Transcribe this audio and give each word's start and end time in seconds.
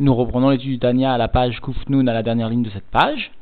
Nous 0.00 0.14
reprenons 0.14 0.48
l'étude 0.48 0.70
du 0.70 0.78
Tania 0.78 1.12
à 1.12 1.18
la 1.18 1.28
page 1.28 1.60
Kufnun, 1.60 2.06
à 2.06 2.14
la 2.14 2.22
dernière 2.22 2.48
ligne 2.48 2.62
de 2.62 2.70
cette 2.70 2.90
page. 2.90 3.32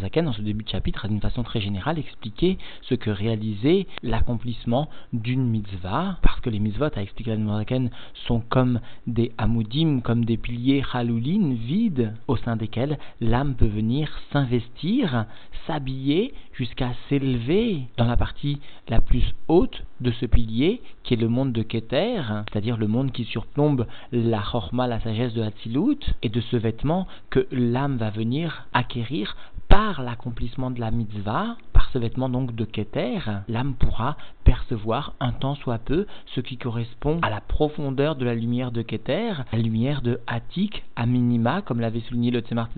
Zaken, 0.00 0.24
dans 0.24 0.32
ce 0.32 0.42
début 0.42 0.64
de 0.64 0.68
chapitre, 0.68 1.04
a 1.04 1.08
d'une 1.08 1.20
façon 1.20 1.44
très 1.44 1.60
générale 1.60 2.00
expliqué 2.00 2.58
ce 2.82 2.96
que 2.96 3.10
réalisait 3.10 3.86
l'accomplissement 4.02 4.88
d'une 5.12 5.46
mitzvah, 5.46 6.18
parce 6.20 6.40
que 6.40 6.50
les 6.50 6.58
mitzvot, 6.58 6.86
a 6.96 7.00
expliqué 7.00 7.36
Zaken, 7.36 7.90
sont 8.26 8.40
comme 8.40 8.80
des 9.06 9.30
amoudim, 9.38 10.00
comme 10.00 10.24
des 10.24 10.36
piliers 10.36 10.82
halouline 10.92 11.54
vides, 11.54 12.12
au 12.26 12.36
sein 12.36 12.56
desquels 12.56 12.98
l'âme 13.20 13.54
peut 13.54 13.66
venir 13.68 14.10
s'investir, 14.32 15.26
s'habiller, 15.68 16.34
jusqu'à 16.52 16.90
s'élever 17.08 17.82
dans 17.96 18.06
la 18.06 18.16
partie 18.16 18.60
la 18.88 19.00
plus 19.00 19.24
haute 19.48 19.84
de 20.00 20.10
ce 20.12 20.26
pilier, 20.26 20.82
qui 21.02 21.14
est 21.14 21.16
le 21.16 21.28
monde 21.28 21.52
de 21.52 21.62
Keter, 21.62 22.22
c'est-à-dire 22.50 22.76
le 22.76 22.86
monde 22.86 23.12
qui 23.12 23.24
surplombe 23.24 23.86
la 24.12 24.40
chorma, 24.40 24.86
la 24.86 25.00
sagesse 25.00 25.34
de 25.34 25.42
Hatzilut, 25.42 25.98
et 26.22 26.28
de 26.28 26.40
ce 26.40 26.56
vêtement 26.56 27.06
que 27.30 27.46
l'âme 27.50 27.96
va 27.96 28.10
venir 28.10 28.66
acquérir 28.72 29.36
par 29.70 30.02
l'accomplissement 30.02 30.72
de 30.72 30.80
la 30.80 30.90
mitzvah, 30.90 31.56
par 31.72 31.88
ce 31.90 31.98
vêtement 31.98 32.28
donc 32.28 32.54
de 32.56 32.64
Keter, 32.64 33.20
l'âme 33.48 33.74
pourra 33.74 34.16
percevoir 34.42 35.14
un 35.20 35.30
temps 35.30 35.54
soit 35.54 35.78
peu 35.78 36.06
ce 36.34 36.40
qui 36.40 36.58
correspond 36.58 37.20
à 37.22 37.30
la 37.30 37.40
profondeur 37.40 38.16
de 38.16 38.24
la 38.24 38.34
lumière 38.34 38.72
de 38.72 38.82
Keter, 38.82 39.32
la 39.52 39.58
lumière 39.58 40.02
de 40.02 40.18
Hatik 40.26 40.82
à 40.96 41.06
minima, 41.06 41.62
comme 41.62 41.78
l'avait 41.78 42.00
souligné 42.00 42.32
le 42.32 42.40
Tzemar 42.40 42.68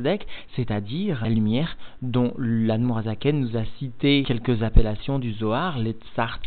c'est-à-dire 0.55 1.21
la 1.23 1.31
lumière 1.31 1.79
dont 2.03 2.35
l'Admorazaken 2.37 3.41
nous 3.41 3.57
a 3.57 3.65
cité 3.79 4.23
quelques 4.27 4.63
appellations 4.63 5.19
du 5.19 5.33
Zohar, 5.33 5.79
les 5.79 5.97
Tsar 6.15 6.41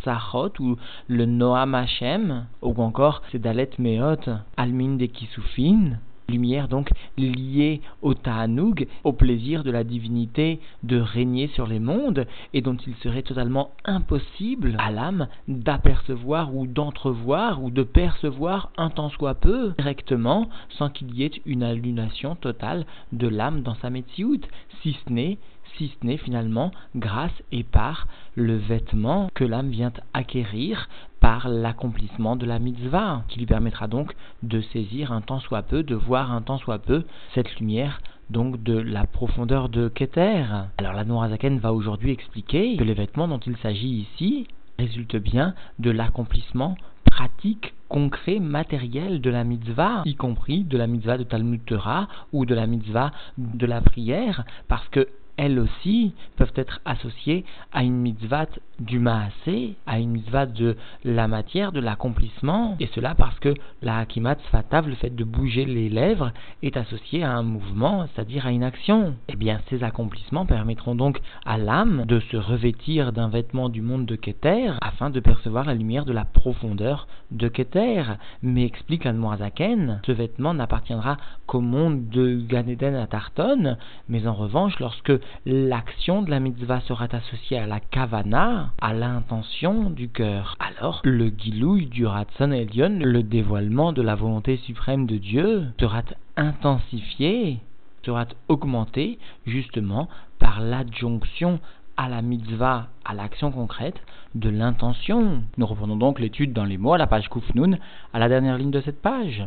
ou 0.60 0.76
le 1.08 1.26
Noam 1.26 1.74
Hashem, 1.74 2.46
ou 2.62 2.80
encore 2.82 3.22
c'est 3.32 3.40
Dalet 3.40 3.70
Meot, 3.78 4.30
Almin 4.56 4.94
de 4.94 5.06
Kisufin, 5.06 5.98
lumière 6.28 6.68
donc 6.68 6.90
liée 7.16 7.80
au 8.02 8.14
Ta'anoug, 8.14 8.86
au 9.04 9.12
plaisir 9.12 9.64
de 9.64 9.70
la 9.70 9.84
divinité 9.84 10.60
de 10.82 10.98
régner 10.98 11.48
sur 11.48 11.66
les 11.66 11.80
mondes, 11.80 12.26
et 12.52 12.62
dont 12.62 12.76
il 12.86 12.94
serait 12.96 13.22
totalement 13.22 13.70
impossible 13.84 14.76
à 14.78 14.90
l'âme 14.90 15.28
d'apercevoir 15.48 16.54
ou 16.54 16.66
d'entrevoir 16.66 17.62
ou 17.62 17.70
de 17.70 17.82
percevoir 17.82 18.70
un 18.76 18.90
tant 18.90 19.10
soit 19.10 19.34
peu 19.34 19.72
directement 19.78 20.48
sans 20.70 20.90
qu'il 20.90 21.14
y 21.14 21.24
ait 21.24 21.42
une 21.46 21.62
allumation 21.62 22.34
totale 22.34 22.86
de 23.12 23.28
l'âme 23.28 23.62
dans 23.62 23.74
sa 23.76 23.90
métioute, 23.90 24.48
si 24.82 24.96
ce 25.04 25.12
n'est 25.12 25.38
si 25.76 25.88
ce 25.88 26.06
n'est 26.06 26.16
finalement 26.16 26.70
grâce 26.94 27.42
et 27.52 27.62
par 27.62 28.06
le 28.34 28.56
vêtement 28.56 29.28
que 29.34 29.44
l'âme 29.44 29.70
vient 29.70 29.92
acquérir 30.14 30.88
par 31.26 31.48
l'accomplissement 31.48 32.36
de 32.36 32.46
la 32.46 32.60
mitzvah, 32.60 33.24
qui 33.26 33.40
lui 33.40 33.46
permettra 33.46 33.88
donc 33.88 34.14
de 34.44 34.60
saisir 34.60 35.10
un 35.10 35.22
temps 35.22 35.40
soit 35.40 35.62
peu, 35.62 35.82
de 35.82 35.96
voir 35.96 36.30
un 36.30 36.40
temps 36.40 36.58
soit 36.58 36.78
peu 36.78 37.04
cette 37.34 37.58
lumière 37.58 38.00
donc 38.30 38.62
de 38.62 38.78
la 38.78 39.08
profondeur 39.08 39.68
de 39.68 39.88
Keter. 39.88 40.44
Alors 40.78 40.92
la 40.92 41.04
Noirazaken 41.04 41.58
va 41.58 41.72
aujourd'hui 41.72 42.12
expliquer 42.12 42.76
que 42.76 42.84
les 42.84 42.94
vêtements 42.94 43.26
dont 43.26 43.40
il 43.40 43.56
s'agit 43.56 44.06
ici 44.06 44.46
résultent 44.78 45.16
bien 45.16 45.56
de 45.80 45.90
l'accomplissement 45.90 46.76
pratique, 47.10 47.74
concret, 47.88 48.38
matériel 48.38 49.20
de 49.20 49.30
la 49.30 49.42
mitzvah, 49.42 50.02
y 50.04 50.14
compris 50.14 50.62
de 50.62 50.78
la 50.78 50.86
mitzvah 50.86 51.18
de 51.18 51.24
Talmud 51.24 51.64
Torah 51.64 52.06
ou 52.32 52.46
de 52.46 52.54
la 52.54 52.68
mitzvah 52.68 53.10
de 53.36 53.66
la 53.66 53.80
prière, 53.80 54.44
parce 54.68 54.86
que 54.90 55.08
elles 55.36 55.58
aussi 55.58 56.14
peuvent 56.36 56.52
être 56.56 56.80
associées 56.84 57.44
à 57.72 57.82
une 57.82 57.96
mitzvah 57.96 58.46
du 58.78 58.98
maasé, 58.98 59.76
à 59.86 59.98
une 59.98 60.10
mitzvah 60.10 60.46
de 60.46 60.76
la 61.04 61.28
matière, 61.28 61.72
de 61.72 61.80
l'accomplissement, 61.80 62.76
et 62.80 62.88
cela 62.94 63.14
parce 63.14 63.38
que 63.38 63.54
la 63.82 63.98
hakimat 63.98 64.36
fatav, 64.50 64.88
le 64.88 64.94
fait 64.94 65.14
de 65.14 65.24
bouger 65.24 65.64
les 65.64 65.88
lèvres, 65.88 66.32
est 66.62 66.76
associé 66.76 67.22
à 67.22 67.32
un 67.32 67.42
mouvement, 67.42 68.06
c'est-à-dire 68.06 68.46
à 68.46 68.50
une 68.50 68.64
action. 68.64 69.14
Eh 69.28 69.36
bien, 69.36 69.60
ces 69.68 69.82
accomplissements 69.82 70.46
permettront 70.46 70.94
donc 70.94 71.20
à 71.44 71.58
l'âme 71.58 72.04
de 72.06 72.20
se 72.20 72.36
revêtir 72.36 73.12
d'un 73.12 73.28
vêtement 73.28 73.68
du 73.68 73.82
monde 73.82 74.06
de 74.06 74.16
Keter, 74.16 74.72
afin 74.80 75.10
de 75.10 75.20
percevoir 75.20 75.64
la 75.64 75.74
lumière 75.74 76.04
de 76.04 76.12
la 76.12 76.24
profondeur 76.24 77.06
de 77.30 77.48
Keter. 77.48 78.02
Mais 78.42 78.64
explique 78.64 79.06
Admorazaken, 79.06 80.00
ce 80.04 80.12
vêtement 80.12 80.54
n'appartiendra 80.54 81.16
qu'au 81.46 81.60
monde 81.60 82.08
de 82.08 82.40
Ganeden 82.40 82.94
à 82.94 83.06
Tarton, 83.06 83.76
mais 84.08 84.26
en 84.26 84.34
revanche, 84.34 84.78
lorsque 84.80 85.12
l'action 85.44 86.22
de 86.22 86.30
la 86.30 86.40
mitzvah 86.40 86.80
sera 86.80 87.06
associée 87.10 87.58
à 87.58 87.66
la 87.66 87.80
kavana, 87.80 88.72
à 88.80 88.92
l'intention 88.92 89.90
du 89.90 90.08
cœur. 90.08 90.56
Alors, 90.58 91.00
le 91.04 91.28
gilouï 91.28 91.86
du 91.86 92.06
Ratson 92.06 92.52
Elion, 92.52 92.98
le 93.00 93.22
dévoilement 93.22 93.92
de 93.92 94.02
la 94.02 94.14
volonté 94.14 94.56
suprême 94.58 95.06
de 95.06 95.16
Dieu, 95.16 95.66
sera 95.80 96.02
intensifié, 96.36 97.60
sera 98.04 98.26
augmenté 98.48 99.18
justement 99.46 100.08
par 100.38 100.60
l'adjonction 100.60 101.60
à 101.96 102.08
la 102.08 102.22
mitzvah, 102.22 102.88
à 103.04 103.14
l'action 103.14 103.50
concrète 103.50 104.00
de 104.34 104.50
l'intention. 104.50 105.42
Nous 105.56 105.66
reprenons 105.66 105.96
donc 105.96 106.20
l'étude 106.20 106.52
dans 106.52 106.64
les 106.64 106.76
mots 106.76 106.92
à 106.92 106.98
la 106.98 107.06
page 107.06 107.28
Kufnun, 107.28 107.78
à 108.12 108.18
la 108.18 108.28
dernière 108.28 108.58
ligne 108.58 108.70
de 108.70 108.80
cette 108.80 109.00
page. 109.00 109.46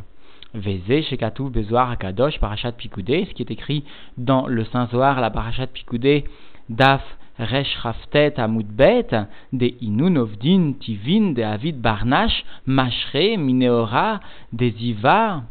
Veze 0.53 1.03
Shekatu 1.03 1.49
Bezoar 1.49 1.91
Akadosh 1.91 2.39
Parashat 2.39 2.71
Pikoudé, 2.71 3.25
ce 3.29 3.33
qui 3.33 3.43
est 3.43 3.51
écrit 3.51 3.83
dans 4.17 4.47
le 4.47 4.65
Saint 4.65 4.87
Zohar, 4.87 5.21
la 5.21 5.29
Parashat 5.29 5.67
Pikoudé, 5.67 6.25
Daf 6.69 7.03
Resh 7.37 7.75
Raftet 7.77 8.39
Amudbet, 8.39 9.07
de 9.53 9.71
Inun 9.81 10.17
Ovdin 10.17 10.73
Tivin, 10.79 11.31
de 11.33 11.43
Avid 11.43 11.79
Barnash, 11.79 12.43
Mashre, 12.65 13.37
Mineora, 13.37 14.19
de 14.51 14.69
Ziva, 14.69 15.43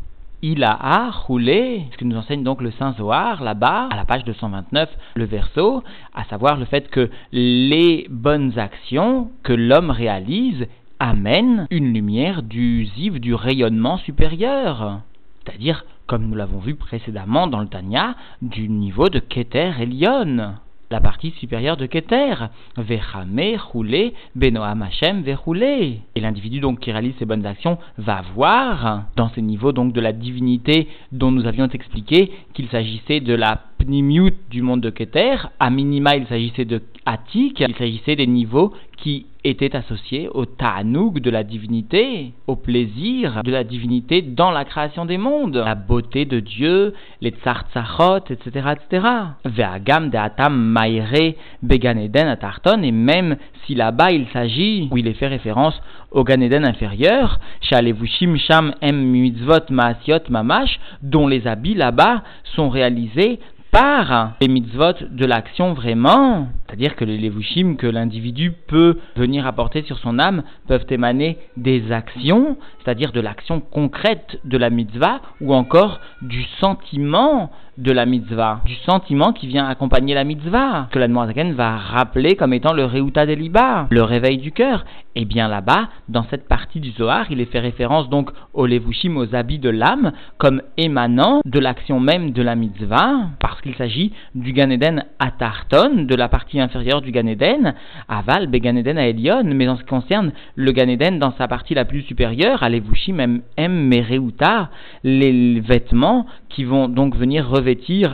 Ilaha, 0.42 1.10
Roulé, 1.10 1.84
ce 1.92 1.96
que 1.96 2.04
nous 2.04 2.16
enseigne 2.16 2.44
donc 2.44 2.60
le 2.60 2.70
Saint 2.72 2.92
Zohar 2.92 3.42
là-bas, 3.42 3.88
à 3.90 3.96
la 3.96 4.04
page 4.04 4.24
229, 4.24 4.88
le 5.14 5.24
verso, 5.24 5.82
à 6.14 6.24
savoir 6.24 6.56
le 6.56 6.64
fait 6.64 6.90
que 6.90 7.10
les 7.32 8.06
bonnes 8.10 8.58
actions 8.58 9.30
que 9.42 9.52
l'homme 9.52 9.90
réalise 9.90 10.66
amène 11.00 11.66
une 11.70 11.92
lumière 11.92 12.42
du 12.42 12.86
ziv, 12.86 13.20
du 13.20 13.34
rayonnement 13.34 13.98
supérieur. 13.98 15.00
C'est-à-dire, 15.44 15.84
comme 16.06 16.26
nous 16.26 16.36
l'avons 16.36 16.58
vu 16.58 16.74
précédemment 16.74 17.46
dans 17.46 17.60
le 17.60 17.68
Tanya, 17.68 18.16
du 18.42 18.68
niveau 18.68 19.08
de 19.08 19.18
Keter 19.18 19.72
Elion, 19.80 20.54
la 20.90 21.00
partie 21.00 21.32
supérieure 21.32 21.76
de 21.76 21.86
Keter. 21.86 22.34
Vechame, 22.76 23.56
roulé, 23.72 24.14
Benoam 24.34 24.82
Hashem, 24.82 25.22
verroulé. 25.22 26.00
Et 26.14 26.20
l'individu 26.20 26.60
donc 26.60 26.80
qui 26.80 26.92
réalise 26.92 27.14
ces 27.18 27.26
bonnes 27.26 27.46
actions 27.46 27.78
va 27.98 28.22
voir, 28.34 29.04
dans 29.16 29.28
ces 29.30 29.42
niveaux 29.42 29.72
donc 29.72 29.92
de 29.92 30.00
la 30.00 30.12
divinité 30.12 30.88
dont 31.12 31.30
nous 31.30 31.46
avions 31.46 31.68
expliqué 31.68 32.32
qu'il 32.54 32.68
s'agissait 32.68 33.20
de 33.20 33.34
la 33.34 33.60
pnimiut 33.78 34.34
du 34.50 34.62
monde 34.62 34.80
de 34.80 34.90
Keter, 34.90 35.36
à 35.58 35.70
minima 35.70 36.16
il 36.16 36.26
s'agissait 36.26 36.64
de 36.64 36.82
Attic, 37.06 37.60
il 37.60 37.74
s'agissait 37.76 38.16
des 38.16 38.26
niveaux 38.26 38.74
qui 38.98 39.26
était 39.44 39.74
associé 39.76 40.28
au 40.28 40.44
ta'anoug 40.44 41.20
de 41.20 41.30
la 41.30 41.44
divinité, 41.44 42.32
au 42.46 42.56
plaisir 42.56 43.42
de 43.44 43.50
la 43.50 43.64
divinité 43.64 44.20
dans 44.20 44.50
la 44.50 44.64
création 44.64 45.06
des 45.06 45.16
mondes, 45.16 45.56
la 45.56 45.74
beauté 45.74 46.24
de 46.24 46.40
Dieu, 46.40 46.94
les 47.20 47.30
tsartsachot, 47.30 48.24
etc., 48.28 48.72
etc. 48.72 49.06
Ve'agam 49.44 50.10
de 50.10 50.16
atam 50.16 50.54
maire 50.54 51.34
beganeden 51.62 52.26
atarton, 52.26 52.82
et 52.82 52.92
même 52.92 53.36
si 53.64 53.74
là-bas 53.74 54.10
il 54.10 54.26
s'agit, 54.32 54.88
où 54.90 54.96
il 54.96 55.06
est 55.06 55.14
fait 55.14 55.28
référence 55.28 55.80
au 56.10 56.24
Ganeden 56.24 56.64
inférieur, 56.64 57.40
shalevushim 57.60 58.36
sham 58.36 58.74
em 58.80 58.92
mitzvot 58.92 59.70
maasiot 59.70 60.28
mamash, 60.30 60.78
dont 61.02 61.26
les 61.26 61.46
habits 61.46 61.74
là-bas 61.74 62.22
sont 62.56 62.68
réalisés 62.68 63.40
par 63.70 64.32
les 64.40 64.48
mitzvot 64.48 64.94
de 65.10 65.26
l'action 65.26 65.74
vraiment, 65.74 66.48
c'est-à-dire 66.66 66.96
que 66.96 67.04
les 67.04 67.18
levushim 67.18 67.76
que 67.76 67.86
l'individu 67.86 68.52
peut 68.66 68.98
venir 69.16 69.46
apporter 69.46 69.82
sur 69.82 69.98
son 69.98 70.18
âme 70.18 70.42
peuvent 70.66 70.86
émaner 70.88 71.38
des 71.56 71.92
actions, 71.92 72.56
c'est-à-dire 72.82 73.12
de 73.12 73.20
l'action 73.20 73.60
concrète 73.60 74.40
de 74.44 74.56
la 74.56 74.70
mitzvah 74.70 75.20
ou 75.40 75.54
encore 75.54 76.00
du 76.22 76.44
sentiment 76.60 77.50
de 77.78 77.92
la 77.92 78.06
mitzvah, 78.06 78.60
du 78.66 78.74
sentiment 78.74 79.32
qui 79.32 79.46
vient 79.46 79.68
accompagner 79.68 80.12
la 80.12 80.24
mitzvah, 80.24 80.88
que 80.90 80.98
la 80.98 81.06
Noirzaken 81.06 81.52
va 81.52 81.76
rappeler 81.76 82.34
comme 82.34 82.52
étant 82.52 82.72
le 82.72 82.84
Reuta 82.84 83.24
Deliba, 83.24 83.86
le 83.90 84.02
réveil 84.02 84.38
du 84.38 84.50
cœur. 84.50 84.84
Et 85.14 85.24
bien 85.24 85.48
là-bas, 85.48 85.88
dans 86.08 86.24
cette 86.24 86.48
partie 86.48 86.80
du 86.80 86.90
Zohar, 86.90 87.26
il 87.30 87.40
est 87.40 87.50
fait 87.50 87.60
référence 87.60 88.08
donc 88.08 88.30
aux 88.52 88.66
levushim, 88.66 89.16
aux 89.16 89.34
habits 89.34 89.60
de 89.60 89.70
l'âme, 89.70 90.12
comme 90.38 90.60
émanant 90.76 91.40
de 91.44 91.58
l'action 91.60 92.00
même 92.00 92.32
de 92.32 92.42
la 92.42 92.56
mitzvah, 92.56 93.28
parce 93.38 93.60
qu'il 93.60 93.74
s'agit 93.76 94.12
du 94.34 94.52
Ganeden 94.52 95.04
Atarton, 95.20 96.04
de 96.04 96.14
la 96.16 96.28
partie 96.28 96.60
inférieure 96.60 97.00
du 97.00 97.12
Ganeden, 97.12 97.74
Aval, 98.08 98.48
Beganeden 98.48 98.98
à 98.98 99.06
Elion, 99.06 99.44
mais 99.44 99.68
en 99.68 99.76
ce 99.76 99.82
qui 99.82 99.88
concerne 99.88 100.32
le 100.56 100.72
Ganeden 100.72 101.20
dans 101.20 101.32
sa 101.38 101.46
partie 101.46 101.74
la 101.74 101.84
plus 101.84 102.02
supérieure, 102.02 102.62
à 102.62 102.68
levushim, 102.68 103.40
M, 103.56 103.92
Reuta, 104.10 104.70
les 105.04 105.60
vêtements 105.60 106.26
qui 106.48 106.64
vont 106.64 106.88
donc 106.88 107.14
venir 107.14 107.48
revêtir 107.48 107.67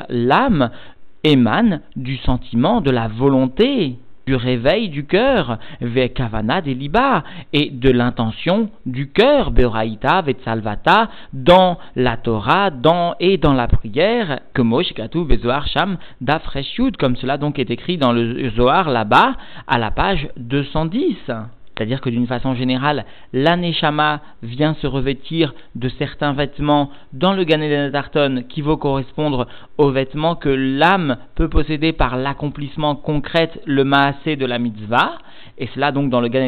l'âme 0.09 0.71
émane 1.23 1.81
du 1.97 2.17
sentiment, 2.19 2.81
de 2.81 2.91
la 2.91 3.09
volonté 3.09 3.97
du 4.27 4.37
réveil 4.37 4.89
du 4.89 5.05
cœur, 5.05 5.59
ve 5.81 6.09
kavana 6.09 6.61
deliba, 6.61 7.25
et 7.53 7.71
de 7.71 7.91
l'intention 7.91 8.71
du 8.87 9.11
cœur, 9.11 9.51
beoraita 9.51 10.23
vetsalvata, 10.23 11.09
dans 11.33 11.79
la 11.97 12.17
Torah, 12.17 12.71
dans 12.71 13.15
et 13.21 13.37
dans 13.37 13.53
la 13.53 13.69
prière, 13.69 14.41
que 14.55 14.63
bezoar 15.25 15.67
sham 15.67 15.99
dafreshut, 16.21 16.97
comme 16.97 17.17
cela 17.17 17.37
donc 17.37 17.59
est 17.59 17.71
écrit 17.71 17.99
dans 17.99 18.13
le 18.13 18.51
Zohar 18.51 18.91
là-bas, 18.91 19.35
à 19.67 19.79
la 19.79 19.91
page 19.91 20.29
210. 20.37 21.17
C'est-à-dire 21.77 22.01
que 22.01 22.11
d'une 22.11 22.27
façon 22.27 22.55
générale, 22.55 23.05
l'aneshama 23.33 24.21
vient 24.43 24.75
se 24.75 24.87
revêtir 24.87 25.55
de 25.75 25.89
certains 25.89 26.33
vêtements 26.33 26.91
dans 27.13 27.33
le 27.33 27.45
Gan 27.45 27.91
Tarton 27.91 28.45
qui 28.49 28.63
vont 28.63 28.77
correspondre 28.77 29.49
aux 29.79 29.91
vêtements 29.91 30.37
que 30.37 30.49
l'âme 30.49 31.17
peut 31.35 31.49
posséder 31.49 31.93
par 31.93 32.17
l'accomplissement 32.17 32.95
concret, 32.95 33.51
le 33.67 33.83
maasé 33.83 34.37
de 34.37 34.47
la 34.47 34.59
mitzvah, 34.59 35.19
et 35.59 35.69
cela 35.75 35.91
donc 35.91 36.11
dans 36.11 36.21
le 36.21 36.29
Gan 36.29 36.45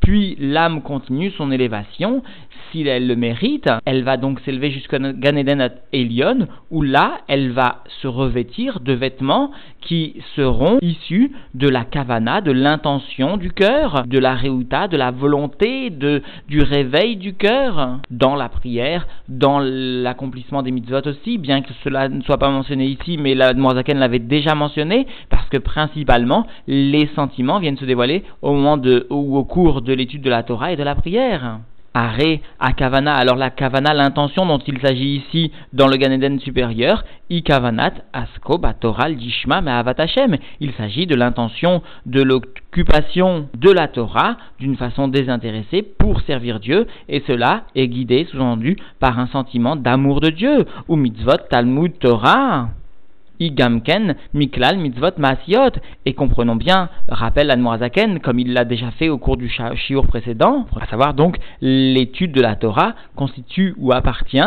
puis 0.00 0.36
l'âme 0.40 0.82
continue 0.82 1.30
son 1.30 1.52
élévation, 1.52 2.22
si 2.70 2.86
elle 2.86 3.06
le 3.06 3.16
mérite, 3.16 3.68
elle 3.84 4.02
va 4.02 4.16
donc 4.16 4.40
s'élever 4.40 4.70
jusqu'au 4.70 4.98
Gan 4.98 5.36
Eden 5.36 5.70
Elion, 5.92 6.46
où 6.70 6.82
là, 6.82 7.18
elle 7.28 7.50
va 7.50 7.82
se 8.02 8.06
revêtir 8.06 8.80
de 8.80 8.92
vêtements 8.92 9.50
qui 9.80 10.16
seront 10.34 10.78
issus 10.82 11.32
de 11.54 11.68
la 11.68 11.84
kavana, 11.84 12.40
de 12.40 12.50
l'intention 12.50 13.36
du 13.36 13.52
cœur, 13.52 14.04
de 14.06 14.18
la 14.18 14.34
réuta, 14.34 14.88
de 14.88 14.96
la 14.96 15.10
volonté, 15.10 15.90
de, 15.90 16.22
du 16.48 16.60
réveil 16.60 17.16
du 17.16 17.34
cœur, 17.34 18.00
dans 18.10 18.34
la 18.34 18.48
prière, 18.48 19.06
dans 19.28 19.60
l'accomplissement 19.60 20.62
des 20.62 20.72
mitzvot 20.72 21.06
aussi, 21.06 21.38
bien 21.38 21.62
que 21.62 21.72
cela 21.84 22.08
ne 22.08 22.22
soit 22.22 22.38
pas 22.38 22.50
mentionné 22.50 22.86
ici, 22.86 23.16
mais 23.16 23.34
la 23.34 23.54
Moazaken 23.54 23.98
l'avait 23.98 24.18
déjà 24.18 24.54
mentionné, 24.54 25.06
parce 25.30 25.48
que 25.48 25.58
principalement, 25.58 26.46
les 26.66 27.08
sentiments 27.14 27.60
viennent 27.60 27.76
se 27.76 27.84
dévoiler 27.84 28.24
au 28.42 28.52
moment 28.52 28.80
ou 29.10 29.36
au 29.36 29.44
cours 29.44 29.82
de 29.82 29.92
l'étude 29.92 30.22
de 30.22 30.30
la 30.30 30.42
Torah 30.42 30.72
et 30.72 30.76
de 30.76 30.82
la 30.82 30.94
prière. 30.94 31.60
Aré 31.96 32.42
à 32.60 32.74
Kavana. 32.74 33.14
Alors 33.14 33.36
la 33.36 33.48
Kavana, 33.48 33.94
l'intention 33.94 34.44
dont 34.44 34.58
il 34.58 34.78
s'agit 34.80 35.16
ici 35.16 35.50
dans 35.72 35.88
le 35.88 35.96
Ganeden 35.96 36.38
supérieur, 36.40 37.04
I 37.30 37.42
Asko 38.12 38.58
Batoral 38.58 39.16
Dishma. 39.16 39.62
Il 40.60 40.72
s'agit 40.74 41.06
de 41.06 41.14
l'intention 41.14 41.82
de 42.04 42.22
l'occupation 42.22 43.48
de 43.56 43.70
la 43.70 43.88
Torah 43.88 44.36
d'une 44.58 44.76
façon 44.76 45.08
désintéressée 45.08 45.82
pour 45.82 46.20
servir 46.20 46.60
Dieu, 46.60 46.86
et 47.08 47.22
cela 47.26 47.62
est 47.74 47.88
guidé, 47.88 48.26
sous-entendu, 48.30 48.76
par 49.00 49.18
un 49.18 49.28
sentiment 49.28 49.74
d'amour 49.74 50.20
de 50.20 50.28
Dieu, 50.28 50.66
ou 50.88 50.96
mitzvot 50.96 51.38
Talmud 51.48 51.98
Torah. 51.98 52.68
Igamken, 53.40 54.14
Miklal, 54.34 54.78
Mitzvot, 54.78 55.18
Maasiot. 55.18 55.72
Et 56.04 56.14
comprenons 56.14 56.56
bien, 56.56 56.88
rappelle 57.08 57.50
Admorazaken, 57.50 58.20
comme 58.20 58.38
il 58.38 58.52
l'a 58.52 58.64
déjà 58.64 58.90
fait 58.92 59.08
au 59.08 59.18
cours 59.18 59.36
du 59.36 59.50
shiur 59.74 60.06
précédent, 60.06 60.66
à 60.80 60.86
savoir 60.86 61.14
donc 61.14 61.38
l'étude 61.60 62.32
de 62.32 62.40
la 62.40 62.56
Torah 62.56 62.94
constitue 63.14 63.74
ou 63.78 63.92
appartient 63.92 64.38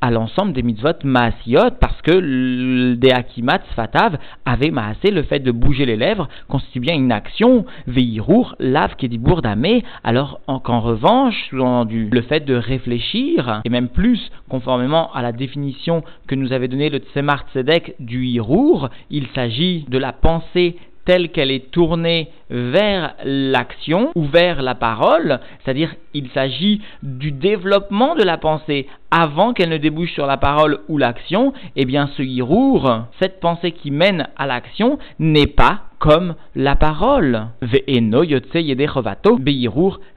à 0.00 0.10
l'ensemble 0.10 0.52
des 0.52 0.62
mitzvot 0.62 1.04
maasiot 1.04 1.70
parce 1.80 2.00
que 2.02 2.12
le 2.12 2.96
deakimat 2.96 3.60
sfatav 3.72 4.18
avait 4.44 4.70
maasé 4.70 5.10
le 5.10 5.22
fait 5.22 5.40
de 5.40 5.50
bouger 5.50 5.86
les 5.86 5.96
lèvres 5.96 6.28
constitue 6.48 6.80
bien 6.80 6.94
une 6.94 7.12
action 7.12 7.64
veirur 7.86 8.56
lav 8.58 8.96
kedibour 8.96 9.42
damé 9.42 9.84
alors 10.02 10.40
qu'en 10.64 10.80
revanche 10.80 11.48
le 11.52 12.22
fait 12.22 12.44
de 12.44 12.54
réfléchir 12.54 13.62
et 13.64 13.70
même 13.70 13.88
plus 13.88 14.30
conformément 14.48 15.12
à 15.12 15.22
la 15.22 15.32
définition 15.32 16.02
que 16.26 16.34
nous 16.34 16.52
avait 16.52 16.68
donnée 16.68 16.90
le 16.90 16.98
Tzemar 16.98 17.44
Tzedek 17.52 17.94
du 17.98 18.26
hirur 18.26 18.90
il 19.10 19.26
s'agit 19.34 19.86
de 19.88 19.98
la 19.98 20.12
pensée 20.12 20.76
telle 21.04 21.30
qu'elle 21.30 21.50
est 21.50 21.70
tournée 21.70 22.30
vers 22.50 23.14
l'action 23.24 24.10
ou 24.14 24.24
vers 24.24 24.62
la 24.62 24.74
parole, 24.74 25.40
c'est-à-dire 25.64 25.94
il 26.12 26.28
s'agit 26.30 26.80
du 27.02 27.32
développement 27.32 28.14
de 28.14 28.22
la 28.22 28.38
pensée 28.38 28.86
avant 29.10 29.52
qu'elle 29.52 29.70
ne 29.70 29.78
débouche 29.78 30.12
sur 30.12 30.26
la 30.26 30.36
parole 30.36 30.80
ou 30.88 30.98
l'action, 30.98 31.52
eh 31.76 31.84
bien 31.84 32.08
ce 32.16 32.22
hirour, 32.22 33.04
cette 33.20 33.40
pensée 33.40 33.72
qui 33.72 33.90
mène 33.90 34.28
à 34.36 34.46
l'action, 34.46 34.98
n'est 35.18 35.46
pas 35.46 35.82
comme 35.98 36.34
la 36.54 36.76
parole. 36.76 37.46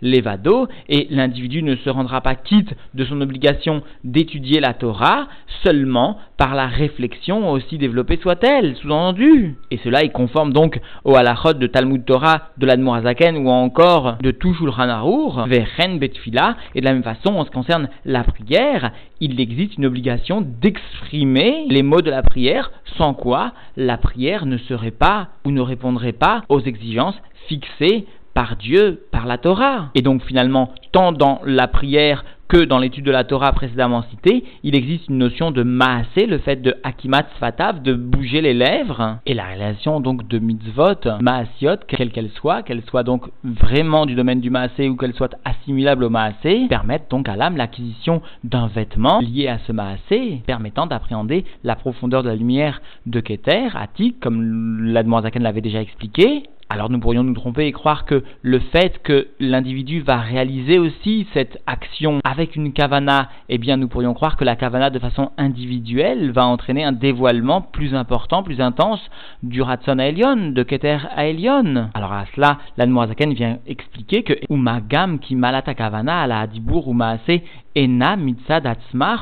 Levado, 0.02 0.68
et 0.90 1.08
l'individu 1.10 1.64
ne 1.64 1.76
se 1.78 1.90
rendra 1.90 2.22
pas 2.22 2.36
quitte 2.36 2.74
de 2.94 3.06
son 3.06 3.22
obligation 3.22 3.82
d'étudier 4.04 4.60
la 4.60 4.74
Torah 4.74 5.28
seulement 5.64 6.18
par 6.38 6.56
la 6.56 6.68
réflexion 6.68 7.52
aussi 7.52 7.78
développée 7.78 8.20
soit-elle, 8.22 8.76
sous-entendu. 8.76 9.56
Et 9.72 9.78
cela 9.84 10.04
est 10.04 10.10
conforme 10.10 10.54
donc 10.54 10.80
au 11.04 11.16
halachot 11.16 11.54
de 11.54 11.68
Talmud 11.68 12.06
Torah 12.06 12.50
de 12.58 12.66
l'Admorazaken 12.66 13.38
ou 13.38 13.50
encore 13.50 14.18
de 14.22 14.32
Tushul 14.32 14.72
Hanarour, 14.78 15.46
Vechen 15.48 16.00
Betfila, 16.00 16.58
et 16.76 16.82
de 16.82 16.86
la 16.86 16.94
même 16.94 17.04
façon 17.04 17.36
en 17.36 17.44
ce 17.44 17.50
qui 17.50 17.56
concerne 17.56 17.90
la 18.06 18.24
prière, 18.24 18.92
il 19.20 19.40
existe 19.40 19.78
une 19.78 19.86
obligation 19.86 20.42
d'exprimer 20.42 21.66
les 21.70 21.84
mots 21.84 22.02
de 22.02 22.12
la 22.12 22.22
prière, 22.22 22.72
sans 22.98 23.14
quoi 23.14 23.54
la 23.76 23.98
prière 23.98 24.46
ne 24.46 24.58
serait 24.58 24.92
pas 24.92 25.30
ou 25.46 25.52
ne 25.52 25.62
répondrait 25.62 26.14
pas 26.14 26.44
aux 26.50 26.62
exigences 26.62 27.20
fixées 27.48 28.06
par 28.34 28.56
Dieu, 28.56 29.02
par 29.12 29.26
la 29.26 29.40
Torah. 29.40 29.90
Et 29.96 30.04
donc 30.04 30.24
finalement, 30.24 30.72
tant 30.92 31.12
dans 31.12 31.42
la 31.44 31.68
prière 31.68 32.24
que 32.48 32.64
dans 32.64 32.80
l'étude 32.80 33.06
de 33.06 33.12
la 33.12 33.24
Torah 33.24 33.52
précédemment 33.52 34.04
citée, 34.04 34.44
il 34.64 34.76
existe 34.76 35.10
une 35.10 35.18
notion 35.18 35.52
de 35.52 35.64
maasé, 35.64 36.26
le 36.26 36.38
fait 36.38 36.62
de 36.62 36.76
akimat 36.84 37.26
sfatav, 37.36 37.82
de 37.82 37.94
bouger 37.94 38.42
les 38.42 38.54
lèvres, 38.54 39.18
et 39.26 39.34
la 39.34 39.52
relation 39.54 40.00
donc 40.00 40.28
de 40.28 40.40
mitzvot, 40.40 41.20
maasiot, 41.22 41.78
quelle 41.88 42.12
qu'elle 42.12 42.30
soit, 42.30 42.64
qu'elle 42.64 42.84
soit 42.84 43.04
donc 43.04 43.30
vraiment 43.44 44.06
du 44.06 44.16
domaine 44.16 44.40
du 44.40 44.50
maasé 44.50 44.88
ou 44.88 44.96
qu'elle 44.96 45.14
soit 45.14 45.36
assimilable 45.44 46.06
au 46.06 46.10
maasé, 46.10 46.68
permettent 46.70 47.10
donc 47.10 47.28
à 47.28 47.36
l'âme 47.36 47.58
l'acquisition 47.58 48.22
d'un 48.44 48.68
vêtement 48.68 49.20
lié 49.20 49.48
à 49.48 49.60
ce 49.60 49.72
maasé, 49.72 50.42
permettant 50.46 50.88
d'appréhender 50.88 51.44
la 51.64 51.76
profondeur 51.76 52.24
de 52.24 52.30
la 52.30 52.36
lumière 52.36 52.82
de 53.06 53.20
Keter, 53.20 53.70
Atik, 53.76 54.20
comme 54.20 54.84
l'Admorazaken 54.84 55.44
l'avait 55.44 55.62
déjà 55.62 55.82
expliqué, 55.82 56.44
alors 56.70 56.90
nous 56.90 57.00
pourrions 57.00 57.24
nous 57.24 57.34
tromper 57.34 57.66
et 57.66 57.72
croire 57.72 58.06
que 58.06 58.24
le 58.42 58.60
fait 58.60 59.02
que 59.02 59.28
l'individu 59.40 60.02
va 60.02 60.18
réaliser 60.18 60.80
aussi 60.80 61.26
cette 61.34 61.62
action 61.66 62.20
avec 62.24 62.56
une 62.56 62.74
kavana, 62.74 63.30
eh 63.48 63.58
bien 63.58 63.78
nous 63.78 63.88
pourrions 63.88 64.14
croire 64.14 64.36
que 64.36 64.44
la 64.44 64.56
kavana 64.56 64.90
de 64.90 65.00
façon 65.00 65.32
individuelle 65.38 66.32
va 66.32 66.46
entraîner 66.46 66.84
un 66.84 66.92
dévoilement 66.92 67.62
plus 67.62 67.96
important, 67.96 68.44
plus 68.44 68.60
intense 68.60 69.02
du 69.44 69.62
Ratson 69.62 69.98
Aelion, 69.98 70.52
de 70.52 70.64
Keter 70.64 70.98
Aelion. 71.16 71.90
Alors 71.94 72.12
à 72.12 72.26
cela, 72.36 72.58
l'Anmoazaken 72.78 73.34
vient 73.34 73.60
expliquer 73.66 74.24
que 74.24 74.34
Umagam 74.50 75.20
qui 75.20 75.36
malata 75.36 75.74
kavana 75.74 76.22
à 76.22 76.28
la 76.28 76.42
Hadibur 76.42 76.90
Umaase 76.90 77.42
ena 77.76 78.16
mitzad 78.18 78.66
atzma 78.66 79.18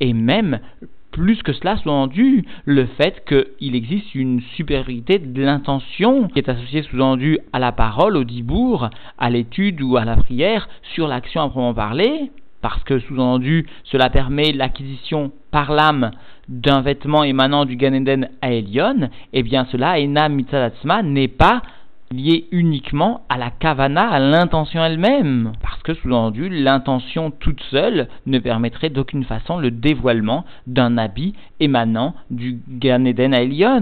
et 0.00 0.12
même 0.12 0.58
plus 1.18 1.42
que 1.42 1.52
cela, 1.52 1.76
sous-entendu 1.76 2.44
le 2.64 2.86
fait 2.86 3.24
qu'il 3.26 3.74
existe 3.74 4.14
une 4.14 4.40
supériorité 4.56 5.18
de 5.18 5.42
l'intention 5.42 6.28
qui 6.28 6.38
est 6.38 6.48
associée 6.48 6.82
sous-entendu 6.82 7.40
à 7.52 7.58
la 7.58 7.72
parole, 7.72 8.16
au 8.16 8.22
dibour, 8.22 8.88
à 9.18 9.28
l'étude 9.28 9.82
ou 9.82 9.96
à 9.96 10.04
la 10.04 10.16
prière 10.16 10.68
sur 10.94 11.08
l'action 11.08 11.42
à 11.42 11.44
proprement 11.48 11.74
parler, 11.74 12.30
parce 12.62 12.82
que 12.84 13.00
sous-entendu 13.00 13.66
cela 13.84 14.10
permet 14.10 14.52
l'acquisition 14.52 15.32
par 15.50 15.72
l'âme 15.72 16.12
d'un 16.48 16.82
vêtement 16.82 17.24
émanant 17.24 17.64
du 17.64 17.74
Ganeden 17.74 18.28
à 18.40 18.52
Elion, 18.52 19.02
et 19.32 19.40
eh 19.40 19.42
bien 19.42 19.66
cela, 19.72 19.98
Ena 19.98 20.28
Mitzadatsma, 20.28 21.02
n'est 21.02 21.26
pas 21.26 21.62
lié 22.10 22.46
uniquement 22.52 23.22
à 23.28 23.36
la 23.36 23.50
kavana, 23.50 24.08
à 24.08 24.18
l'intention 24.18 24.84
elle-même. 24.84 25.52
Parce 25.62 25.82
que, 25.82 25.94
sous-entendu, 25.94 26.48
l'intention 26.48 27.30
toute 27.30 27.60
seule 27.70 28.08
ne 28.26 28.38
permettrait 28.38 28.90
d'aucune 28.90 29.24
façon 29.24 29.58
le 29.58 29.70
dévoilement 29.70 30.44
d'un 30.66 30.96
habit 30.98 31.34
émanant 31.60 32.14
du 32.30 32.60
Gan 32.68 33.04
Eden 33.04 33.34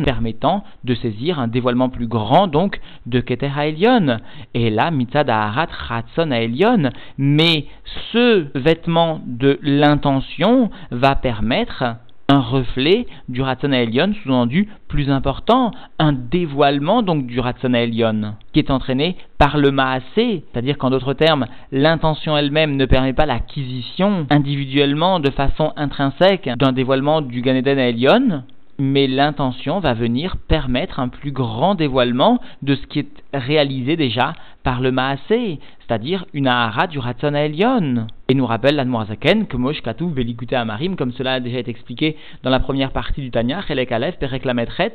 permettant 0.04 0.64
de 0.84 0.94
saisir 0.94 1.38
un 1.38 1.48
dévoilement 1.48 1.88
plus 1.88 2.06
grand, 2.06 2.46
donc, 2.46 2.80
de 3.06 3.20
Keter 3.20 3.52
Elion. 3.58 4.18
Et 4.54 4.70
là, 4.70 4.90
Mitzad 4.90 5.30
Aharat 5.30 5.68
Ratson 5.70 6.30
Elion. 6.30 6.90
Mais 7.18 7.66
ce 8.12 8.46
vêtement 8.58 9.20
de 9.26 9.58
l'intention 9.62 10.70
va 10.90 11.14
permettre 11.14 11.96
un 12.28 12.40
reflet 12.40 13.06
du 13.28 13.42
Ratzana 13.42 13.82
Elion, 13.82 14.12
sous-entendu 14.22 14.68
plus 14.88 15.10
important, 15.10 15.70
un 15.98 16.12
dévoilement 16.12 17.02
donc 17.02 17.26
du 17.26 17.38
Ratzana 17.38 17.82
Elion, 17.82 18.34
qui 18.52 18.58
est 18.58 18.70
entraîné 18.70 19.16
par 19.38 19.58
le 19.58 19.70
Maasé, 19.70 20.44
c'est-à-dire 20.52 20.78
qu'en 20.78 20.90
d'autres 20.90 21.14
termes, 21.14 21.46
l'intention 21.70 22.36
elle-même 22.36 22.76
ne 22.76 22.86
permet 22.86 23.12
pas 23.12 23.26
l'acquisition 23.26 24.26
individuellement 24.30 25.20
de 25.20 25.30
façon 25.30 25.72
intrinsèque 25.76 26.50
d'un 26.58 26.72
dévoilement 26.72 27.20
du 27.20 27.42
Ganeden 27.42 27.78
Elion, 27.78 28.42
mais 28.78 29.06
l'intention 29.06 29.78
va 29.78 29.94
venir 29.94 30.36
permettre 30.48 31.00
un 31.00 31.08
plus 31.08 31.32
grand 31.32 31.74
dévoilement 31.74 32.40
de 32.62 32.74
ce 32.74 32.86
qui 32.86 33.00
est 33.00 33.08
réalisé 33.32 33.96
déjà 33.96 34.34
par 34.66 34.80
le 34.80 34.90
Maasé, 34.90 35.60
c'est-à-dire 35.78 36.26
une 36.34 36.48
Ahara 36.48 36.88
du 36.88 36.98
Ratzon 36.98 37.36
Elion. 37.36 38.08
Et 38.28 38.34
nous 38.34 38.46
rappelle 38.46 38.74
l'Anmoazaken 38.74 39.46
que 39.46 39.56
Mosh 39.56 39.80
Katou 39.80 40.12
à 40.50 40.64
Marim, 40.64 40.96
comme 40.96 41.12
cela 41.12 41.34
a 41.34 41.40
déjà 41.40 41.60
été 41.60 41.70
expliqué 41.70 42.16
dans 42.42 42.50
la 42.50 42.58
première 42.58 42.90
partie 42.90 43.20
du 43.20 43.30
Tanya, 43.30 43.62
Chelek 43.62 43.92
Aleph, 43.92 44.16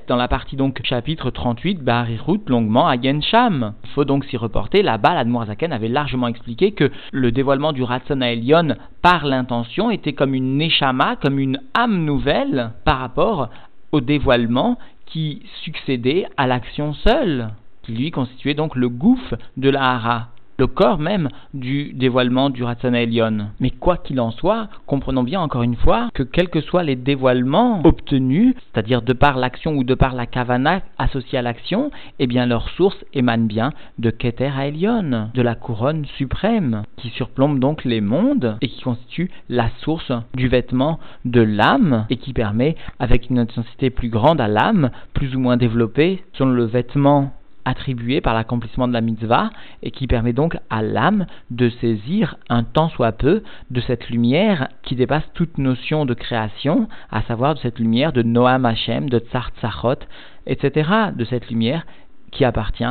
dans 0.10 0.18
la 0.18 0.28
partie 0.28 0.58
donc 0.58 0.82
chapitre 0.84 1.32
38, 1.32 1.86
Barirut, 1.86 2.42
longuement 2.48 2.90
à 2.90 2.98
Yensham. 2.98 3.74
Il 3.86 3.90
faut 3.92 4.04
donc 4.04 4.26
s'y 4.26 4.36
reporter. 4.36 4.84
Là-bas, 4.84 5.14
l'Anmoazaken 5.14 5.72
avait 5.72 5.88
largement 5.88 6.28
expliqué 6.28 6.74
que 6.74 6.92
le 7.14 7.32
dévoilement 7.32 7.72
du 7.72 7.84
Ratzon 7.84 8.20
Elion 8.20 8.76
par 9.02 9.26
l'intention 9.26 9.90
était 9.90 10.12
comme 10.12 10.34
une 10.34 10.58
Neshama, 10.58 11.16
comme 11.16 11.40
une 11.40 11.62
âme 11.76 12.04
nouvelle 12.04 12.72
par 12.84 13.00
rapport 13.00 13.48
au 13.94 14.02
dévoilement 14.02 14.78
qui 15.06 15.44
succédait 15.64 16.26
à 16.36 16.48
l'action 16.48 16.94
seule, 16.94 17.52
qui 17.84 17.94
lui 17.94 18.12
constituait 18.12 18.54
donc 18.54 18.76
le 18.76 18.90
gouffre 18.90 19.36
de 19.58 19.70
la 19.70 19.84
hara 19.84 20.30
le 20.62 20.68
corps 20.68 21.00
même 21.00 21.30
du 21.56 21.92
dévoilement 21.94 22.52
du 22.52 22.64
Ratzana 22.64 23.02
Elion. 23.02 23.48
Mais 23.60 23.72
quoi 23.72 23.98
qu'il 23.98 24.20
en 24.20 24.30
soit, 24.30 24.68
comprenons 24.86 25.24
bien 25.24 25.42
encore 25.42 25.64
une 25.64 25.76
fois 25.76 26.10
que 26.14 26.22
quels 26.22 26.50
que 26.50 26.62
soient 26.62 26.84
les 26.84 26.96
dévoilements 26.96 27.82
obtenus, 27.84 28.54
c'est-à-dire 28.72 29.02
de 29.02 29.14
par 29.14 29.38
l'action 29.38 29.74
ou 29.74 29.84
de 29.84 29.96
par 29.96 30.14
la 30.14 30.28
kavana 30.28 30.82
associée 31.00 31.40
à 31.40 31.42
l'action, 31.42 31.90
eh 32.20 32.28
bien 32.28 32.46
leur 32.46 32.70
source 32.70 33.04
émane 33.16 33.48
bien 33.48 33.72
de 33.98 34.12
Keter 34.12 34.52
Elion, 34.62 35.30
de 35.34 35.42
la 35.42 35.56
couronne 35.56 36.06
suprême, 36.18 36.84
qui 36.96 37.10
surplombe 37.10 37.58
donc 37.58 37.84
les 37.84 38.00
mondes 38.00 38.58
et 38.62 38.68
qui 38.68 38.84
constitue 38.84 39.32
la 39.50 39.72
source 39.80 40.12
du 40.36 40.48
vêtement 40.48 41.00
de 41.26 41.42
l'âme 41.42 42.06
et 42.12 42.18
qui 42.18 42.34
permet, 42.34 42.76
avec 43.00 43.32
une 43.32 43.40
intensité 43.40 43.90
plus 43.90 44.10
grande 44.10 44.40
à 44.40 44.48
l'âme, 44.48 44.92
plus 45.16 45.36
ou 45.36 45.40
moins 45.40 45.58
développée, 45.58 46.24
selon 46.34 46.52
le 46.52 46.66
vêtement 46.66 47.34
attribué 47.66 48.22
par 48.22 48.34
l'accomplissement 48.34 48.88
de 48.88 48.94
la 48.94 49.02
mitzvah 49.02 49.50
et 49.84 49.92
qui 49.92 50.08
permet 50.08 50.34
donc 50.34 50.58
à 50.70 50.82
l'âme 50.82 51.26
de 51.50 51.70
saisir 51.70 52.38
un 52.50 52.64
tant 52.64 52.90
soit 52.90 53.12
peu 53.12 53.44
de 53.70 53.82
cette 53.82 54.10
lumière 54.10 54.70
qui 54.84 54.96
dépasse 54.96 55.30
toute 55.34 55.58
notion 55.58 56.06
de 56.06 56.14
création, 56.14 56.88
à 57.12 57.22
savoir 57.24 57.56
de 57.56 57.60
cette 57.60 57.80
lumière 57.80 58.14
de 58.14 58.24
Noam 58.24 58.66
Hashem, 58.66 59.10
de 59.10 59.20
Tsar 59.20 59.52
Tsachot, 59.60 60.00
etc., 60.48 60.90
de 61.16 61.26
cette 61.26 61.50
lumière 61.50 61.86
qui 62.32 62.46
appartient 62.46 62.84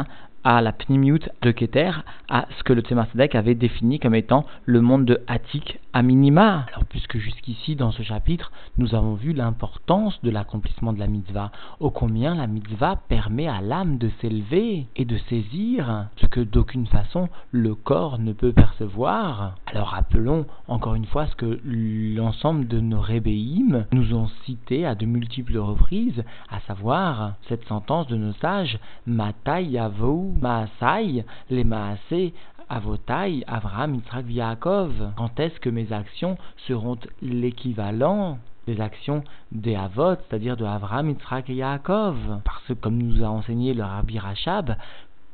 à 0.45 0.61
la 0.63 0.73
pnimiut 0.73 1.21
de 1.43 1.51
Keter, 1.51 1.91
à 2.29 2.47
ce 2.59 2.65
que 2.65 2.73
le 2.73 2.83
Tzemar 2.83 3.07
avait 3.35 3.55
défini 3.55 3.99
comme 3.99 4.15
étant 4.15 4.47
le 4.65 4.81
monde 4.81 5.05
de 5.05 5.21
Hatik 5.27 5.79
à 5.93 6.03
minima. 6.03 6.67
Alors 6.73 6.85
puisque 6.89 7.19
jusqu'ici 7.19 7.77
dans 7.77 7.91
ce 7.91 8.03
chapitre, 8.03 8.53
nous 8.79 8.95
avons 8.95 9.15
vu 9.15 9.33
l'importance 9.33 10.19
de 10.23 10.31
l'accomplissement 10.31 10.93
de 10.93 10.99
la 10.99 11.09
mitzvah, 11.09 11.51
ô 11.81 11.91
combien 11.91 12.35
la 12.35 12.47
mitzvah 12.47 12.97
permet 13.09 13.49
à 13.49 13.61
l'âme 13.61 13.99
de 13.99 14.11
s'élever 14.21 14.87
et 14.97 15.05
de 15.05 15.19
saisir 15.29 16.07
ce 16.17 16.27
que 16.27 16.41
d'aucune 16.41 16.87
façon 16.87 17.29
le 17.51 17.75
corps 17.75 18.19
ne 18.19 18.33
peut 18.33 18.53
percevoir. 18.53 19.57
Alors 19.67 19.89
rappelons 19.89 20.47
encore 20.69 20.95
une 20.95 21.07
fois 21.07 21.27
ce 21.27 21.35
que 21.35 21.61
l'ensemble 21.65 22.69
de 22.69 22.81
nos 22.81 23.01
rébéim 23.01 23.87
nous 23.93 24.15
ont 24.15 24.29
cité 24.45 24.87
à 24.87 24.95
de 24.95 25.07
multiples 25.07 25.59
reprises, 25.59 26.23
à 26.51 26.61
savoir 26.61 27.35
cette 27.49 27.67
sentence 27.67 28.07
de 28.07 28.17
nos 28.17 28.33
sages, 28.35 28.79
Matai 29.07 29.65
Yavou 29.65 30.30
Maasai, 30.41 31.25
les 31.51 31.65
Maasé, 31.65 32.35
Avotai, 32.69 33.43
Avraham, 33.47 33.97
Yitzhak, 33.97 34.27
Yaakov. 34.29 35.13
Quand 35.17 35.41
est-ce 35.41 35.59
que 35.61 35.71
mes 35.71 35.93
actions 35.93 36.39
seront 36.69 36.99
l'équivalent 37.21 38.39
des 38.67 38.81
actions 38.81 39.25
des 39.51 39.75
Avot, 39.75 40.15
c'est-à-dire 40.15 40.57
de 40.57 40.65
Avraham, 40.65 41.11
Yitzhak 41.11 41.51
et 41.51 41.55
Yaakov? 41.55 42.17
Parce 42.45 42.65
que 42.69 42.75
comme 42.75 42.99
nous 42.99 43.25
a 43.25 43.29
enseigné 43.29 43.75
le 43.75 43.83
Rabbi 43.83 44.19
Rachab, 44.19 44.77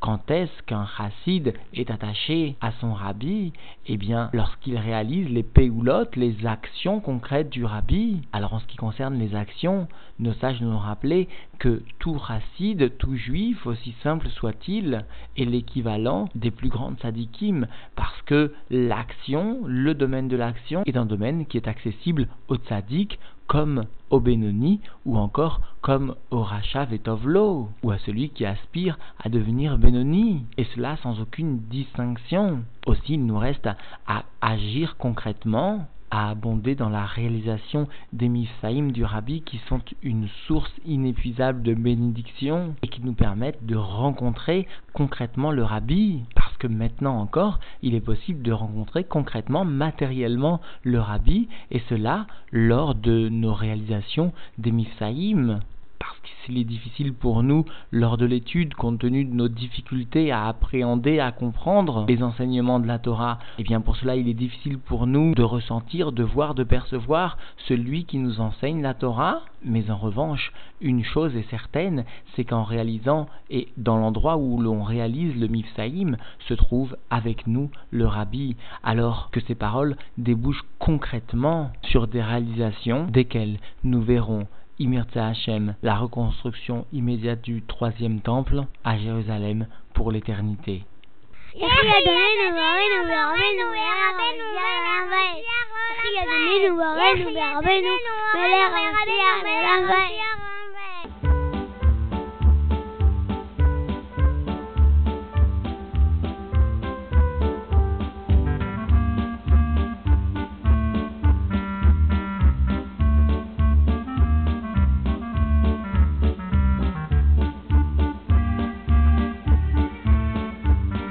quand 0.00 0.30
est-ce 0.30 0.62
qu'un 0.64 0.86
chassid 0.86 1.54
est 1.74 1.90
attaché 1.90 2.56
à 2.60 2.72
son 2.80 2.92
rabbi? 2.92 3.52
Eh 3.86 3.96
bien, 3.96 4.30
lorsqu'il 4.32 4.76
réalise 4.78 5.28
les 5.28 5.42
péoulotes, 5.42 6.16
les 6.16 6.46
actions 6.46 7.00
concrètes 7.00 7.50
du 7.50 7.64
rabbi. 7.64 8.22
Alors, 8.32 8.54
en 8.54 8.60
ce 8.60 8.66
qui 8.66 8.76
concerne 8.76 9.18
les 9.18 9.34
actions, 9.34 9.88
nos 10.18 10.32
sages 10.34 10.60
nous 10.60 10.70
ont 10.70 10.78
rappelé 10.78 11.28
que 11.58 11.82
tout 11.98 12.18
chassid, 12.18 12.96
tout 12.98 13.16
juif, 13.16 13.66
aussi 13.66 13.94
simple 14.02 14.28
soit-il, 14.28 15.04
est 15.36 15.44
l'équivalent 15.44 16.28
des 16.34 16.50
plus 16.50 16.68
grandes 16.68 17.00
sadikim, 17.00 17.66
parce 17.94 18.22
que 18.22 18.52
l'action, 18.70 19.60
le 19.66 19.94
domaine 19.94 20.28
de 20.28 20.36
l'action, 20.36 20.82
est 20.86 20.96
un 20.96 21.06
domaine 21.06 21.46
qui 21.46 21.56
est 21.56 21.68
accessible 21.68 22.28
aux 22.48 22.56
tzaddik 22.56 23.18
comme 23.46 23.84
au 24.10 24.20
Benoni 24.20 24.80
ou 25.04 25.16
encore 25.16 25.60
comme 25.80 26.14
au 26.30 26.42
Racha 26.42 26.84
Vetovlo 26.84 27.68
ou 27.82 27.90
à 27.90 27.98
celui 27.98 28.30
qui 28.30 28.44
aspire 28.44 28.98
à 29.22 29.28
devenir 29.28 29.78
Benoni 29.78 30.44
et 30.56 30.64
cela 30.74 30.96
sans 30.98 31.20
aucune 31.20 31.58
distinction. 31.68 32.62
Aussi 32.86 33.14
il 33.14 33.26
nous 33.26 33.38
reste 33.38 33.68
à 34.06 34.24
agir 34.40 34.96
concrètement 34.96 35.86
à 36.10 36.30
abonder 36.30 36.74
dans 36.74 36.88
la 36.88 37.04
réalisation 37.04 37.88
des 38.12 38.28
misaïm 38.28 38.92
du 38.92 39.04
Rabbi 39.04 39.42
qui 39.42 39.58
sont 39.68 39.80
une 40.02 40.28
source 40.46 40.72
inépuisable 40.84 41.62
de 41.62 41.74
bénédiction 41.74 42.74
et 42.82 42.88
qui 42.88 43.02
nous 43.02 43.14
permettent 43.14 43.64
de 43.66 43.76
rencontrer 43.76 44.66
concrètement 44.92 45.50
le 45.50 45.64
Rabbi. 45.64 46.22
Parce 46.56 46.72
que 46.72 46.78
maintenant 46.78 47.20
encore, 47.20 47.60
il 47.82 47.94
est 47.94 48.00
possible 48.00 48.40
de 48.40 48.50
rencontrer 48.50 49.04
concrètement, 49.04 49.66
matériellement 49.66 50.62
le 50.84 50.98
Rabbi 51.00 51.48
et 51.70 51.82
cela 51.90 52.26
lors 52.50 52.94
de 52.94 53.28
nos 53.28 53.52
réalisations 53.52 54.32
des 54.56 54.72
misaïm 54.72 55.60
parce 55.98 56.16
qu'il 56.44 56.58
est 56.58 56.64
difficile 56.64 57.12
pour 57.12 57.42
nous, 57.42 57.64
lors 57.90 58.16
de 58.16 58.26
l'étude, 58.26 58.74
compte 58.74 59.00
tenu 59.00 59.24
de 59.24 59.34
nos 59.34 59.48
difficultés 59.48 60.30
à 60.30 60.46
appréhender, 60.46 61.20
à 61.20 61.32
comprendre 61.32 62.04
les 62.08 62.22
enseignements 62.22 62.80
de 62.80 62.86
la 62.86 62.98
Torah, 62.98 63.38
et 63.58 63.60
eh 63.60 63.64
bien 63.64 63.80
pour 63.80 63.96
cela 63.96 64.16
il 64.16 64.28
est 64.28 64.34
difficile 64.34 64.78
pour 64.78 65.06
nous 65.06 65.34
de 65.34 65.42
ressentir, 65.42 66.12
de 66.12 66.22
voir, 66.22 66.54
de 66.54 66.64
percevoir 66.64 67.38
celui 67.68 68.04
qui 68.04 68.18
nous 68.18 68.40
enseigne 68.40 68.82
la 68.82 68.94
Torah. 68.94 69.42
Mais 69.64 69.90
en 69.90 69.96
revanche, 69.96 70.52
une 70.80 71.04
chose 71.04 71.34
est 71.34 71.50
certaine, 71.50 72.04
c'est 72.34 72.44
qu'en 72.44 72.62
réalisant 72.62 73.26
et 73.50 73.68
dans 73.76 73.96
l'endroit 73.96 74.36
où 74.36 74.60
l'on 74.60 74.82
réalise 74.82 75.34
le 75.36 75.48
Mifsaïm, 75.48 76.16
se 76.48 76.54
trouve 76.54 76.96
avec 77.10 77.46
nous 77.46 77.70
le 77.90 78.06
Rabbi, 78.06 78.56
alors 78.84 79.30
que 79.30 79.40
ces 79.40 79.54
paroles 79.54 79.96
débouchent 80.18 80.64
concrètement 80.78 81.70
sur 81.82 82.06
des 82.06 82.22
réalisations 82.22 83.06
desquelles 83.06 83.58
nous 83.84 84.02
verrons 84.02 84.46
Imirtza 84.78 85.28
Hashem, 85.28 85.74
la 85.82 85.96
reconstruction 85.96 86.86
immédiate 86.92 87.40
du 87.40 87.62
troisième 87.62 88.20
temple 88.20 88.62
à 88.84 88.98
Jérusalem 88.98 89.66
pour 89.94 90.12
l'éternité. 90.12 90.84